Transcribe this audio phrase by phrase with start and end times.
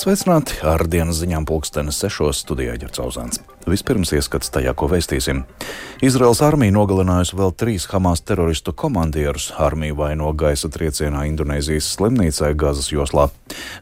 [0.00, 3.42] Sveicināti ar dienas ziņām pulkstenes sešos studijā Ģercauzāns.
[3.68, 5.42] Vispirms ieskats tajā, ko veistīsim.
[6.00, 9.50] Izraels armija nogalinājusi vēl trīs Hamas teroristu komandierus.
[9.60, 13.26] Armija vaino gaisa triecienā Indonēzijas slimnīcā Gazas joslā.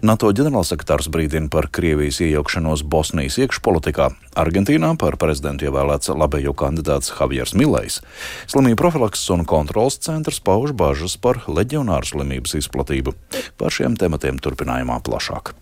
[0.03, 4.11] NATO ģenerālsekretārs brīdina par Krievijas iejaukšanos Bosnijas iekšpolitikā.
[4.43, 8.01] Argentīnā par prezidentu ievēlēts labējo kandidāts Javiers Milējs.
[8.51, 13.15] Slimību profilakses un kontrolas centrs pauž bažas par leģionāru slimības izplatību.
[13.55, 15.55] Par šiem tematiem turpinājumā plašāk.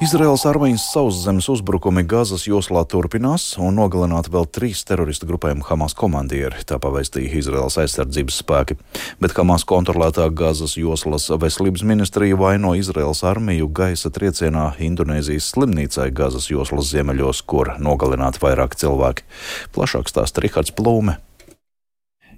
[0.00, 6.60] Izraels armijas sauszemes uzbrukumi Gazas joslā turpinās un nogalināti vēl trīs teroristu grupējumu Hamas komandieri,
[6.68, 8.76] tā pavēstīja Izraels aizsardzības spēki.
[9.24, 16.50] Bet Hamas kontrolētā Gazas joslas veselības ministrija vaino Izraels armiju gaisa triecienā Indonēzijas slimnīcai Gazas
[16.52, 19.24] joslas ziemeļos, kur nogalināti vairāk cilvēki.
[19.72, 21.16] Plašāk stāsta Rihards Plūme.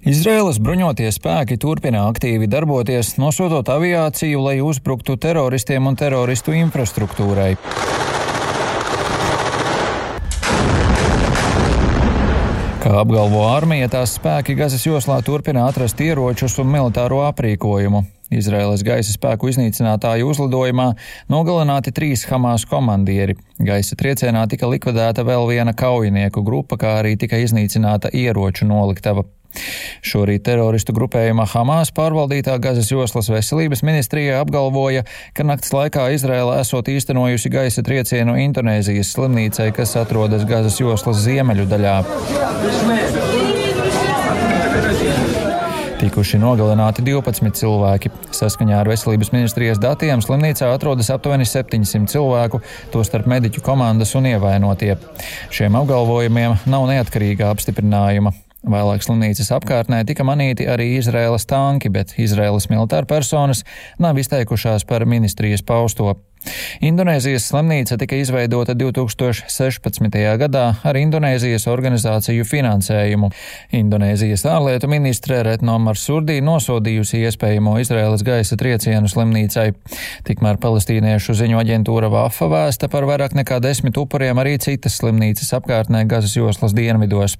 [0.07, 7.49] Izraēlas bruņotie spēki turpina aktīvi darboties, nosūtot aviāciju, lai uzbruktu teroristiem un teroristu infrastruktūrai.
[12.79, 18.05] Kā apgalvo armija, tās spēki Gazas joslā turpina atrast ieročus un militāro aprīkojumu.
[18.31, 20.93] Izraēlas gaisa spēku iznīcinātāju uzlidojumā
[21.33, 23.35] nogalināti trīs Hamas komandieri.
[23.59, 29.27] Gaisa triecienā tika likvidēta vēl viena kaujinieku grupa, kā arī tika iznīcināta ieroču noliktava.
[30.05, 36.91] Šorīt teroristu grupējuma Hamas pārvaldītā Gazas joslas veselības ministrijā apgalvoja, ka nakts laikā Izraela esot
[36.91, 41.97] īstenojusi gaisa triecienu Indonēzijas slimnīcai, kas atrodas Gazas joslas ziemeļu daļā.
[45.99, 48.11] Tikuši nogalināti 12 cilvēki.
[48.31, 52.61] Saskaņā ar veselības ministrijas datiem slimnīcā atrodas aptuveni 700 cilvēku,
[52.93, 54.93] tostarp mediķu komandas un ievainotie.
[55.51, 58.31] Šiem apgalvojumiem nav neatkarīga apstiprinājuma.
[58.67, 63.63] Vēlāk slimnīcas apkārtnē tika manīti arī Izraēlas tanki, bet Izraēlas militāra personas
[64.03, 66.17] nav izteikušās par ministrijas pausto.
[66.85, 70.19] Indonēzijas slimnīca tika izveidota 2016.
[70.39, 73.31] gadā ar Indonēzijas organizāciju finansējumu.
[73.75, 79.67] Indonēzijas ārlietu ministre Retno Marsurdī nosodījusi iespējamo Izraēlas gaisa triecienu slimnīcai.
[80.29, 86.05] Tikmēr palestīniešu ziņu aģentūra Vafa vēsta par vairāk nekā desmit upuriem arī citas slimnīcas apkārtnē
[86.09, 87.35] Gazas joslas dienvidos.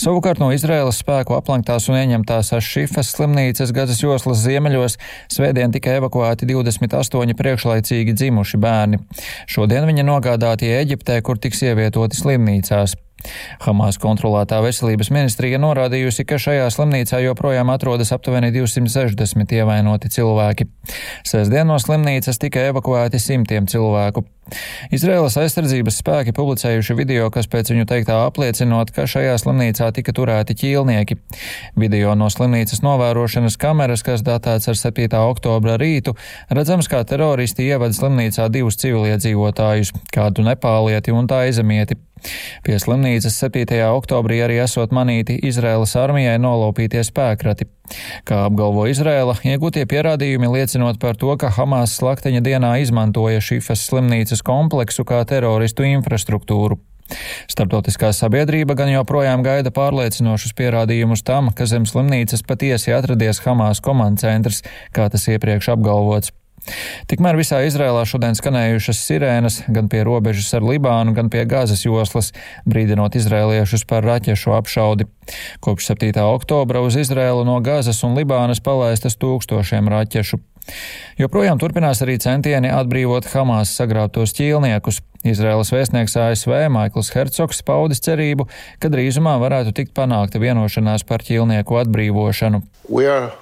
[0.00, 4.96] Savukārt no Izraēlas spēku aplenktās un ieņemtās Ašifas slimnīcas Gazas joslas ziemeļos
[5.32, 9.02] svētdien tika evakuēti 28 priekšlaicīgi dzimuši bērni.
[9.50, 12.96] Šodien viņi nogādāti Eģiptē, kur tiks ievietoti slimnīcās.
[13.62, 20.66] Hamas kontrolētā veselības ministrija norādījusi, ka šajā slimnīcā joprojām atrodas aptuveni 260 ievainoti cilvēki.
[21.28, 24.24] Sēsdien no slimnīcas tika evakuēti simtiem cilvēku.
[24.92, 30.56] Izraēlas aizsardzības spēki publicējuši video, kas pēc viņu teiktā apliecinot, ka šajā slimnīcā tika turēti
[30.58, 31.18] ķīlnieki.
[31.78, 35.08] Video no slimnīcas novērošanas kameras, kas datēts ar 7.
[35.22, 36.16] oktobra rītu,
[36.50, 42.00] redzams, kā teroristi ievada slimnīcā divus civiliedzīvotājus, kādu nepālieti un tā izemieti.
[42.62, 43.78] Pie slimnīcas 7.
[43.96, 47.66] oktobrī arī esot manīti Izraēlas armijai nolaupītie spēkrati.
[48.28, 54.41] Kā apgalvo Izraela, iegūtie pierādījumi liecinot par to, ka Hamas slakteņa dienā izmantoja šifas slimnīcas
[54.46, 56.80] kompleksu kā teroristu infrastruktūru.
[57.50, 64.62] Startautiskā sabiedrība gan joprojām gaida pārliecinošus pierādījumus tam, ka zem slimnīcas patiesi atradies Hamas komandcentrs,
[64.96, 66.32] kā tas iepriekš apgalvots.
[67.10, 72.30] Tikmēr visā Izrēlā šodien skanējušas sirēnas gan pie robežas ar Libānu, gan pie Gāzes joslas,
[72.70, 75.08] brīdinot izrēliešus par raķešu apšaudi.
[75.64, 76.22] Kopš 7.
[76.22, 80.38] oktobra uz Izrēlu no Gāzes un Libānas palaistas tūkstošiem raķešu.
[81.20, 85.02] Joprojām turpinās arī centieni atbrīvot Hamas sagrābtos ķīlniekus.
[85.22, 88.48] Izraēlas vēstnieks ASV Maikls Hercogs paudis cerību,
[88.82, 92.64] ka drīzumā varētu tikt panākta vienošanās par ķīlnieku atbrīvošanu.
[92.90, 93.41] Get, uh...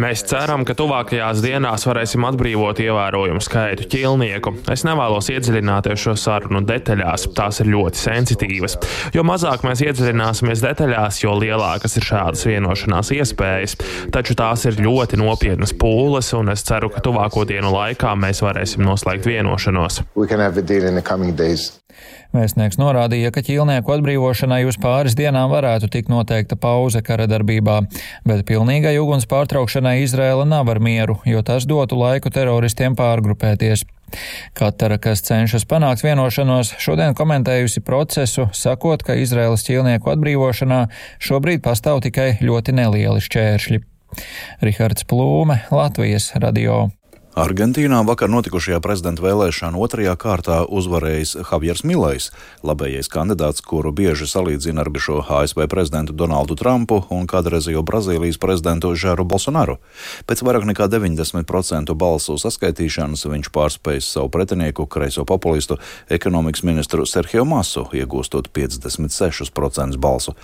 [0.00, 4.52] Mēs ceram, ka tuvākajās dienās varēsim atbrīvot ievērojumu skaitu ķilnieku.
[4.72, 8.78] Es nevēlos iedziļināties šo sarunu detaļās, tās ir ļoti sensitīvas.
[9.16, 13.78] Jo mazāk mēs iedziļināsimies detaļās, jo lielākas ir šādas vienošanās iespējas.
[14.14, 18.84] Taču tās ir ļoti nopietnas pūles, un es ceru, ka tuvāko dienu laikā mēs varēsim
[18.86, 20.02] noslēgt vienošanos.
[22.34, 27.76] Vēstnieks norādīja, ka ķīlnieku atbrīvošanai uz pāris dienām varētu tikt noteikta pauze kara darbībā,
[28.26, 33.84] bet pilnīgai uguns pārtraukšanai Izrēla nav ar mieru, jo tas dotu laiku teroristiem pārgrupēties.
[34.58, 40.80] Katara, kas cenšas panākt vienošanos, šodien komentējusi procesu, sakot, ka Izraēlas ķīlnieku atbrīvošanā
[41.22, 43.82] šobrīd pastāv tikai ļoti nelieli šķēršļi.
[44.66, 46.88] Rihards Plūme, Latvijas radio.
[47.34, 52.28] Argentīnā vakar notikušajā prezidenta vēlēšana otrajā kārtā uzvarējis Javiers Milais,
[52.62, 58.92] labējais kandidāts, kuru bieži salīdzina ar bijušo ASV prezidentu Donaldu Trumpu un kādreizējo Brazīlijas prezidentu
[58.94, 59.80] Žēru Bolsonaru.
[60.30, 67.42] Pēc vairāk nekā 90% balsu saskaitīšanas viņš pārspējis savu pretinieku, kreiso populistu, ekonomikas ministru Sergio
[67.42, 70.36] Masu, iegūstot 56% balsu.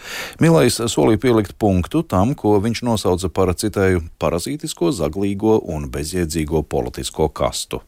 [0.43, 6.80] Milais solīja pielikt punktu tam, ko viņš nosauca par citēju parazītisko, zaglīgo un bezjēdzīgo politiku
[6.81, 7.83] politisko kastu.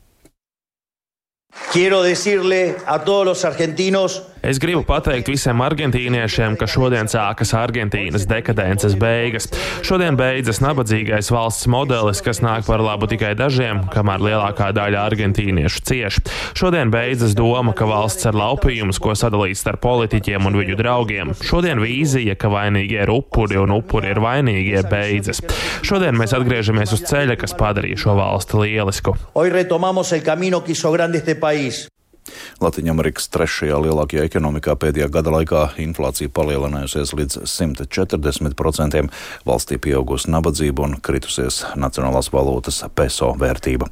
[4.42, 9.46] Es gribu pateikt visiem argentīniešiem, ka šodien sākas Argentīnas dekadences beigas.
[9.86, 15.84] Šodien beidzas nabadzīgais valsts modelis, kas nāk par labu tikai dažiem, kamēr lielākā daļa argentīniešu
[15.86, 16.18] cieš.
[16.58, 21.30] Šodien beidzas doma, ka valsts ir laupījums, ko sadalīt starp politiķiem un viņu draugiem.
[21.38, 25.44] Šodien vīzija, ka vainīgi ir upuri un upuri ir vainīgie, beidzas.
[25.86, 29.14] Šodien mēs atgriežamies uz ceļa, kas padarīja šo valsti lielisku.
[31.42, 31.88] País.
[32.62, 39.02] Latvijas trešajā lielākajā ekonomikā pēdējā gada laikā inflācija palielinājusies līdz 140%,
[39.48, 43.90] valstī pieaugusi nabadzība un kritusies nacionālās valūtas peso vērtība.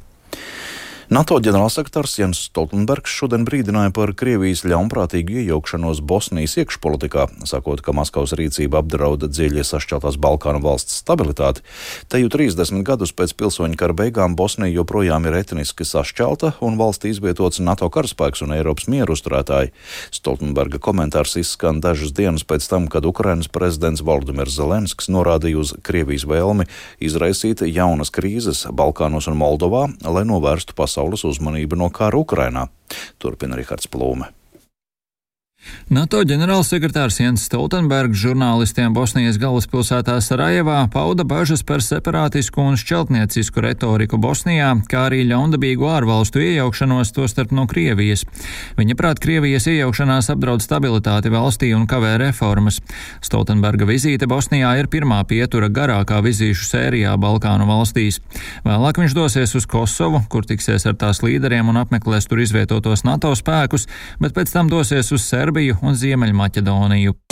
[1.11, 8.31] NATO ģenerālsekretārs Jens Stoltenbergs šodien brīdināja par Krievijas ļaunprātīgu iejaukšanos Bosnijas iekšpolitikā, sakot, ka Maskavas
[8.39, 11.65] rīcība apdrauda dziļi sašķeltās Balkānu valsts stabilitāti.
[12.07, 17.11] Te jau 30 gadus pēc pilsoņu kara beigām Bosnija joprojām ir etniski sašķelta un valstī
[17.11, 19.73] izvietots NATO karaspēks un Eiropas mieru uzturētāji.
[20.15, 26.23] Stoltenberga komentārs izskan dažas dienas pēc tam, kad Ukrainas prezidents Valdemirs Zelenskis norādīja uz Krievijas
[26.23, 26.69] vēlmi
[27.03, 32.67] izraisīt jaunas krīzes Balkānos un Moldovā, lai novērstu pasaules pasaules uzmanību no kara Ukrainā.
[33.17, 34.29] Turpina Rihards Plūme.
[35.91, 44.15] NATO ģenerālsekretārs Jens Stoltenbergs žurnālistiem Bosnijas galvaspilsētā Sarajevā pauda bažas par separātisku un šķeltniecisku retoriku
[44.21, 48.23] Bosnijā, kā arī ļaundabīgu ārvalstu iejaukšanos, tostarp no Krievijas.
[48.79, 52.79] Viņa prāt, Krievijas iejaukšanās apdraud stabilitāti valstī un kavē reformas.
[53.19, 58.21] Stoltenberga vizīte Bosnijā ir pirmā pietura garākā vizīšu sērijā Balkānu valstīs.
[58.63, 63.35] Vēlāk viņš dosies uz Kosovu, kur tiksies ar tās līderiem un apmeklēs tur izvietotos NATO
[63.35, 63.89] spēkus,
[64.23, 67.30] bet pēc tam dosies uz Serbiju Serbiju un Ziemeļmaķedoniju.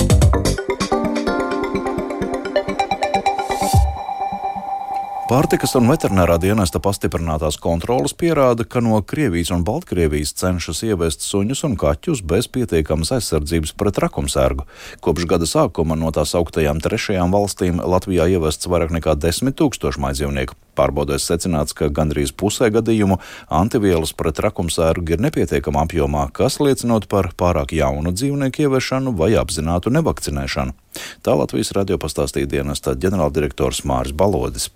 [5.29, 11.59] Pārtikas un veterinārā dienesta pastiprinātās kontrolas pierāda, ka no Krievijas un Baltkrievijas cenšas ievest suņus
[11.67, 14.65] un kaķus bez pietiekamas aizsardzības pret rakumsērgu.
[15.05, 20.57] Kopš gada sākuma no tās augtajām trešajām valstīm Latvijā ievests vairāk nekā 10 tūkstoši maidzīvnieku.
[20.73, 23.19] Pārbaudēs secināts, ka gandrīz pusē gadījumu
[23.53, 29.93] antivielas pret rakumsērgu ir nepietiekama apjomā, kas liecinot par pārāk jaunu dzīvnieku ieviešanu vai apzinātu
[29.93, 30.73] nevakcinēšanu.
[31.21, 34.71] Tā Latvijas radio pastāstīja dienesta ģenerāldirektors Māris Balodis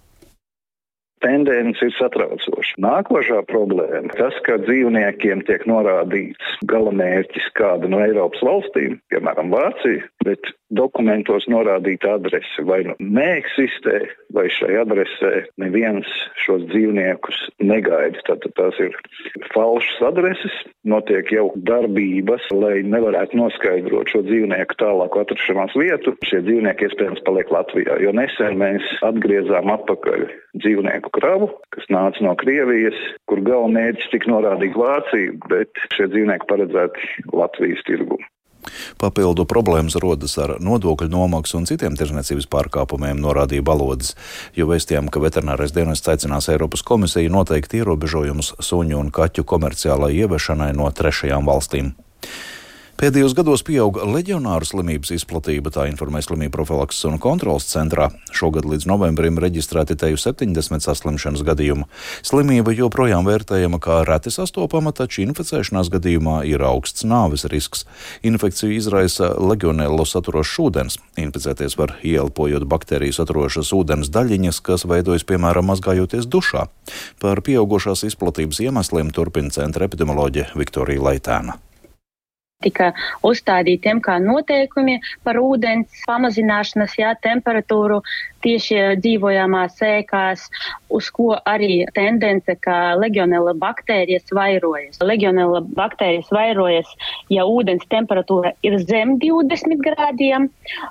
[1.23, 2.77] tendence ir satraucoša.
[2.83, 10.53] Nākošā problēma- tas, ka dzīvniekiem tiek norādīts galamērķis kāda no Eiropas valstīm, piemēram, Vācija, bet
[10.73, 13.99] dokumentos norādīta adrese vai nu neeksistē,
[14.33, 15.31] vai šai adresē
[15.61, 16.09] neviens
[16.45, 18.21] šos dzīvniekus negaida.
[18.27, 18.95] Tātad tās ir
[19.53, 20.55] falšas adreses,
[20.89, 26.15] notiek jau darbības, lai nevarētu noskaidrot šo dzīvnieku tālāku atrašanās vietu.
[26.25, 30.27] Šie dzīvnieki iespējams paliek Latvijā, jo nesen mēs atgriezām atpakaļ
[30.61, 32.99] dzīvnieku kravu, kas nāca no Krievijas,
[33.29, 38.19] kur galvenmērķis tika norādīts Vācija, bet šie dzīvnieki paredzēti Latvijas tirgu.
[39.01, 44.13] Papildu problēmas rodas ar nodokļu nomaksu un citiem tirzniecības pārkāpumiem, norādīja Balodis,
[44.55, 50.71] jo vēstījām, ka veterinārais dienests aicinās Eiropas komisiju noteikt ierobežojumus suņu un kaķu komerciālai ievešanai
[50.77, 51.93] no trešajām valstīm.
[52.93, 58.11] Pēdējos gados pieauga leģionāru slimības izplatība, tā informē slimību profilakses un kontrolas centrā.
[58.29, 61.87] Šogad līdz novembrim reģistrēti teju 70 saslimšanas gadījumu.
[62.21, 67.87] Slimība joprojām vērtējama kā reti sastopama, taču inficēšanās gadījumā ir augsts nāves risks.
[68.21, 71.01] Infekciju izraisa legionēlu saturošs ūdens.
[71.17, 76.69] Inficēties var ieelpojot baktēriju saturošas ūdens daļiņas, kas veidojas piemēram mazgājoties dušā.
[77.25, 81.62] Par pieaugušās izplatības iemesliem turpina centra epidemioloģija Viktorija Laitēna
[82.63, 82.91] tika
[83.27, 88.01] uzstādītiem kā noteikumi par ūdens pamazināšanas jā, temperatūru
[88.43, 90.47] tieši dzīvojamās ēkās,
[90.93, 94.99] uz ko arī tendence, ka legionela baktērijas vairojas.
[95.03, 96.89] Legionela baktērijas vairojas,
[97.33, 100.49] ja ūdens temperatūra ir zem 20 grādiem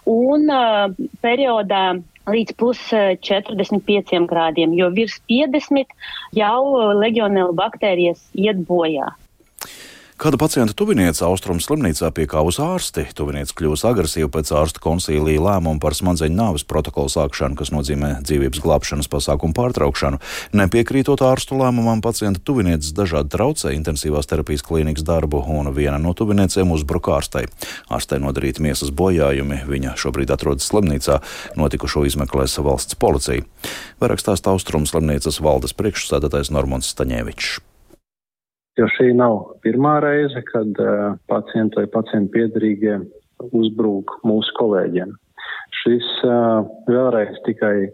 [0.08, 0.88] un uh,
[1.24, 1.84] periodā
[2.30, 2.80] līdz plus
[3.26, 5.90] 45 grādiem, jo virs 50
[6.38, 9.10] jau legionela baktērijas iet bojā.
[10.22, 13.08] Kāda pacienta tuviniece Austrum slimnīcā piekāvus ārsti.
[13.18, 18.60] Tuviniece kļūst agresīva pēc ārsta konsīlija lēmuma par smadzeņu nāves protokolu sākšanu, kas nozīmē dzīvības
[18.62, 20.20] glābšanas pasākumu pārtraukšanu.
[20.54, 26.70] Nepiekrītot ārstu lēmumam, pacienta tuvinieces dažādi traucē intensīvās terapijas klīnikas darbu, un viena no tuviniecēm
[26.70, 27.50] uzbruka ārstei.
[27.90, 31.18] Ārstei nodarīti miesas bojājumi, viņa šobrīd atrodas slimnīcā,
[31.58, 33.42] notikušo izmeklēs valsts policija.
[33.98, 37.71] Vairāk stāsta Austrum slimnīcas valdes priekšsēdētājs Normons Staņēvičs
[38.80, 43.00] jo šī nav pirmā reize, kad uh, pacienti vai pacientu piedarīgie
[43.52, 45.12] uzbrūk mūsu kolēģiem.
[45.82, 47.90] Šis uh, vēlreiz tikai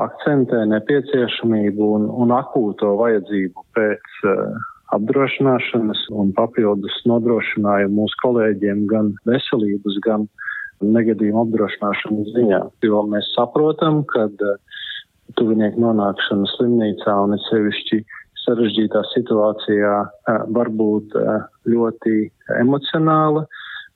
[0.00, 4.62] akcentē nepieciešamību un, un akūto vajadzību pēc uh,
[4.94, 10.26] apdrošināšanas un papildus nodrošinājumu mūsu kolēģiem gan veselības, gan
[10.84, 12.60] negadījuma apdrošināšanas ziņā.
[12.84, 14.28] Jo mēs saprotam, ka
[15.38, 18.02] tuvinieku nonākšana slimnīcā un sevišķi
[18.44, 19.94] sarežģītā situācijā
[20.56, 21.16] var būt
[21.70, 22.16] ļoti
[22.60, 23.44] emocionāla,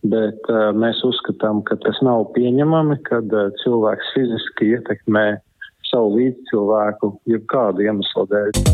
[0.09, 3.33] bet mēs uzskatām, ka tas nav pieņemami, kad
[3.65, 5.27] cilvēks fiziski ietekmē
[5.89, 8.67] savu līdzcilvēku jebkādu iemeslu dēļ.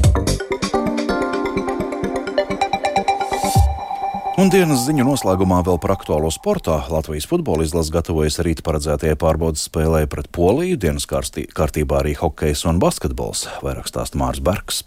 [4.34, 6.80] Un dienas ziņu noslēgumā vēl par aktuālo sportā.
[6.90, 10.80] Latvijas futbola izlase gatavojas rīt paredzētajai pārbaudas spēlē pret Poliju.
[10.82, 13.46] Dienas kārtībā arī hokejs un basketbols.
[13.62, 14.82] Vairāk stāsta Mārs Bergs.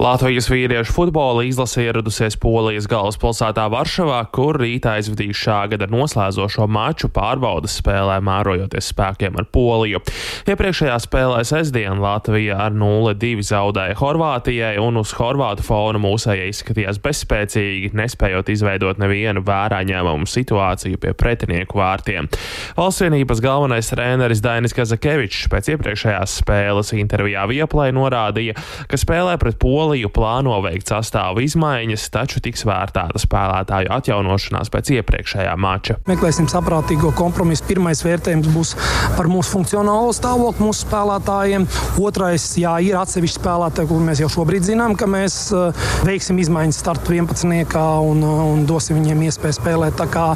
[0.00, 7.10] Latvijas vīriešu futbola izlase ieradusies Polijas galvaspilsētā Varšavā, kur rītā aizvadīs šā gada noslēdzošo maču
[7.12, 10.00] pārbaudas spēlē, mērojoties spēkiem ar Poliju.
[10.48, 17.92] Iepriekšējā spēlē sestdien Latvija ar 0-2 zaudēja Horvātijai, un uz Horvātu fona mūsējai izskatījās bezspēcīgi,
[17.92, 22.32] nespējot izveidot nevienu vērā ņēmumu situāciju pie pretinieku vārtiem.
[22.80, 28.56] Valstsienības galvenais treneris Dainis Kazakevičs pēc iepriekšējās spēles intervijā Vieplai norādīja,
[28.88, 34.92] ka spēlē pret Poliju Poliju plāno veikt sastāvu izmaiņas, taču tiks vērtēta spēlētāju atjaunošanās pēc
[34.94, 35.96] iepriekšējā mača.
[36.06, 37.64] Meklēsim saprātīgo kompromisu.
[37.66, 38.70] Pirmais vērtējums būs
[39.16, 41.66] par mūsu funkcionālo stāvokli, mūsu spēlētājiem.
[41.98, 45.74] Otrais, jā, ir atsevišķi spēlētāji, kur mēs jau šobrīd zinām, ka mēs uh,
[46.06, 47.82] veiksim izmaiņas startu 11.
[48.12, 49.98] un, uh, un dosim viņiem iespēju spēlēt.
[49.98, 50.28] Tā kā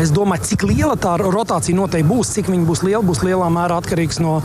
[0.00, 3.76] es domāju, cik liela tā rotācija noteikti būs, cik viņa būs liela, būs lielā mērā
[3.82, 4.38] atkarīgs no,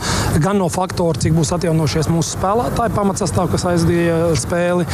[0.44, 4.86] gan no faktora, cik būs atjaunojušies mūsu spēlētāji pamatsastāvs, kas aizdīja spēli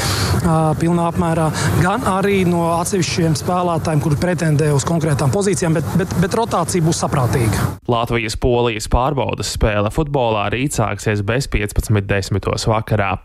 [0.80, 1.48] pilnā apmērā,
[1.82, 7.02] gan arī no atsevišķiem spēlētājiem, kuri pretendē uz konkrētām pozīcijām, bet, bet, bet rotācija būs
[7.04, 7.68] saprātīga.
[7.90, 12.52] Latvijas-Polijas pārbaudas spēle futbolā rīt sāksies bez 15.10.
[12.72, 13.16] vakarā.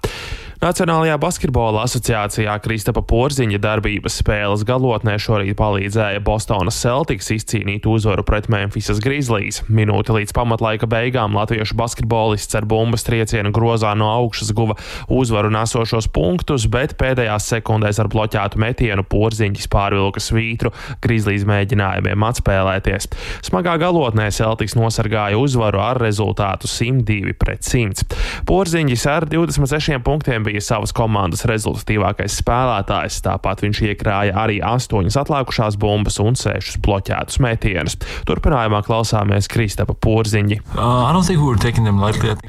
[0.63, 8.47] Nacionālajā basketbola asociācijā Kristapa Porziņa darbības spēles galotnē šorīt palīdzēja Bostonas Celtics izcīnīt uzvaru pret
[8.47, 9.59] Memphisas Grizzlies.
[9.67, 14.77] Minūte līdz pamatlaika beigām latviešu basketbolists ar bumbas triecienu grozā no augšas guva
[15.11, 20.71] uzvaru nesošos punktus, bet pēdējās sekundēs ar bloķētu metienu Porziņš pārvilka svītru
[21.03, 23.09] Grizzlies mēģinājumiem atspēlēties.
[23.49, 28.07] Smagā galotnē Celtics nosargāja uzvaru ar rezultātu 102 pret 100.
[28.47, 33.21] Porziņš ar 26 punktiem bija bija savas komandas rezultatīvākais spēlētājs.
[33.25, 37.97] Tāpat viņš iekrāja arī astoņas atlikušās bumbas un sešus bloķētus metienus.
[38.29, 40.59] Turpinājumā klausāmies Kristapa Porziņi.
[40.75, 41.09] Uh,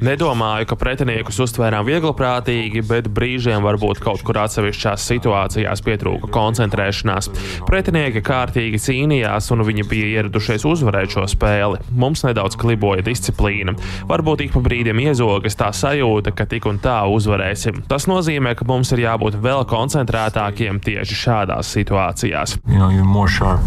[0.04, 7.30] Nedomāju, ka pretiniekus uztvērām vieglprātīgi, bet brīžiem varbūt kaut kur atsevišķās situācijās pietrūka koncentrēšanās.
[7.68, 11.80] Pretinieki kārtīgi cīnījās, un viņi bija ieradušies uzvarēt šo spēli.
[11.96, 13.76] Mums nedaudz kliboja disciplīna.
[14.10, 17.84] Varbūt ik pa brīdim iezogas tā sajūta, ka tik un tā uzvarēsim.
[17.94, 22.56] Tas nozīmē, ka mums ir jābūt vēl koncentrētākiem tieši šādās situācijās.
[22.66, 22.90] You know,
[23.30, 23.62] sharp,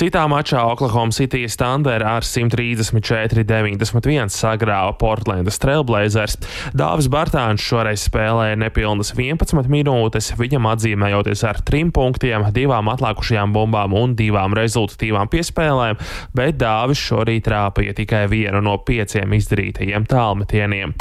[0.00, 6.40] Citā mačā Oklahoma City Thunder ar 134-91 sagrāva Portlandas Trailblazers.
[6.72, 13.92] Dāvis Bartāns šoreiz spēlēja nepilnas 11 minūtes, viņam atzīmējoties ar trim punktiem, divām atlikušajām bumbām
[14.00, 16.00] un divām rezultatīvām piespēlēm,
[16.32, 20.96] bet Dāvis šorīt trāpīja tikai vienu no pieciem izdarītajiem tālmetieniem.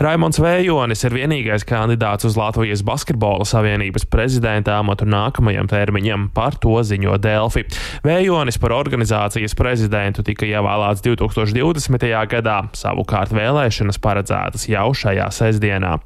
[0.00, 6.78] Raimons Vējonis ir vienīgais kandidāts uz Latvijas Basketbola Savienības prezidenta amatu nākamajam termiņam, par to
[6.88, 7.66] ziņo Delfi.
[8.06, 12.08] Vējonis par organizācijas prezidentu tika ievēlēts 2020.
[12.32, 15.98] gadā, savukārt vēlēšanas paredzētas jau šajā sestdienā.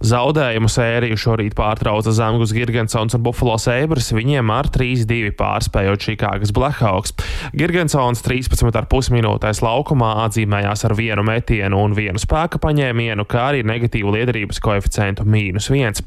[0.00, 7.12] Zaudējumu sēriju šorīt pārtrauca Zemgus Girgensons un Buffalo Sabres, viņiem ar 3-2 pārspējot Čikāgas Blackhawks.
[7.52, 14.14] Girgensons 13,5 minūtēs laukumā atzīmējās ar vienu metienu un vienu spēka paņēmienu, kā arī negatīvu
[14.14, 16.00] liederības koeficientu mīnus 1.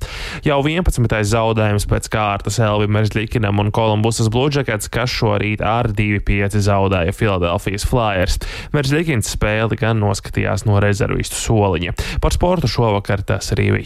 [0.47, 1.13] Jau 11.
[1.29, 8.41] zaudējums pēc kārtas Elvim Merzlikinam un Kolumbusas Bluežakets, kas šorīt ar 2-5 zaudēja Filadelfijas Flyers.
[8.73, 11.93] Merzlikins spēli gan noskatījās no rezervistu soliņa.
[12.25, 13.82] Par sportu šovakar tas arī viss.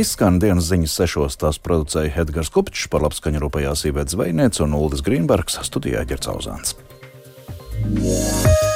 [0.00, 5.04] Izskan dienas ziņas sešos, tās producēja Edgars Kupčs, par labskaņu rūpējās Ivets Zvejniec un Uldis
[5.04, 6.76] Grīnbergs, studijā Ģercauzāns.
[7.90, 8.69] Yeah.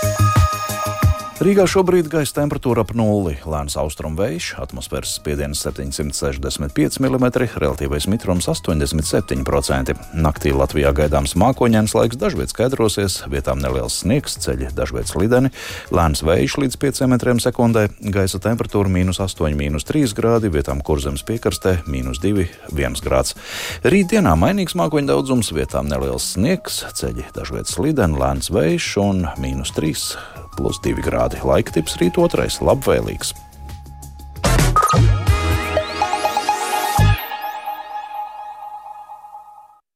[1.44, 7.26] Rīgā šobrīd gaisa temperatūra ap nulli, lēns austrumu vējš, atmosfēras spiediens 765 mm,
[7.60, 9.92] relatīvais mitrums 87%.
[10.16, 15.50] Naktī Latvijā gaidāms mākoņdienas laiks, dažviet skaidrosies, vietām neliels sniegs, ceļi dažviet slideni,
[15.92, 17.84] lēns vējš līdz 5 m2,
[18.14, 23.36] gaisa temperatūra mīnus 8, mīnus 3 grādi, vietām kurzemes piekrastē mīnus 2, 1 grāds.
[23.84, 30.43] Rītdienā mainīgs mākoņu daudzums, vietām neliels sniegs, ceļi dažviet slideni, lēns vējš un mīnus 3
[30.56, 31.42] plus 2 grādi.
[31.44, 33.34] Laika tips rīt otrais- labvēlīgs.